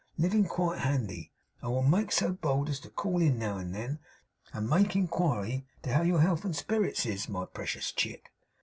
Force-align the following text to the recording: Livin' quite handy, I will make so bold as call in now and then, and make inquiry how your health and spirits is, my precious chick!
Livin' 0.17 0.45
quite 0.45 0.79
handy, 0.79 1.31
I 1.61 1.67
will 1.67 1.83
make 1.83 2.11
so 2.11 2.33
bold 2.33 2.69
as 2.69 2.79
call 2.95 3.21
in 3.21 3.37
now 3.37 3.57
and 3.59 3.75
then, 3.75 3.99
and 4.51 4.67
make 4.67 4.95
inquiry 4.95 5.67
how 5.85 6.01
your 6.01 6.21
health 6.21 6.43
and 6.43 6.55
spirits 6.55 7.05
is, 7.05 7.29
my 7.29 7.45
precious 7.45 7.91
chick! 7.91 8.31